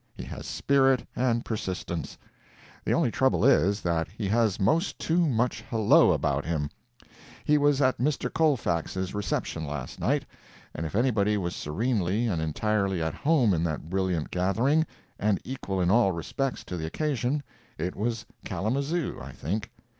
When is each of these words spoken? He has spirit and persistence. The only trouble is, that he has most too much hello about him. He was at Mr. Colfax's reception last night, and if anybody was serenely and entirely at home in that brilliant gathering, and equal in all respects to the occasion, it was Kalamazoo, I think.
He 0.15 0.23
has 0.23 0.47
spirit 0.47 1.05
and 1.15 1.45
persistence. 1.45 2.17
The 2.85 2.91
only 2.91 3.11
trouble 3.11 3.45
is, 3.45 3.81
that 3.81 4.07
he 4.07 4.27
has 4.29 4.59
most 4.59 4.97
too 4.97 5.27
much 5.27 5.63
hello 5.69 6.11
about 6.11 6.43
him. 6.43 6.71
He 7.45 7.59
was 7.59 7.83
at 7.83 7.99
Mr. 7.99 8.33
Colfax's 8.33 9.13
reception 9.13 9.63
last 9.67 9.99
night, 9.99 10.25
and 10.73 10.87
if 10.87 10.95
anybody 10.95 11.37
was 11.37 11.55
serenely 11.55 12.25
and 12.25 12.41
entirely 12.41 12.99
at 12.99 13.13
home 13.13 13.53
in 13.53 13.63
that 13.65 13.91
brilliant 13.91 14.31
gathering, 14.31 14.87
and 15.19 15.39
equal 15.43 15.79
in 15.79 15.91
all 15.91 16.13
respects 16.13 16.63
to 16.63 16.77
the 16.77 16.87
occasion, 16.87 17.43
it 17.77 17.95
was 17.95 18.25
Kalamazoo, 18.43 19.19
I 19.21 19.31
think. 19.31 19.69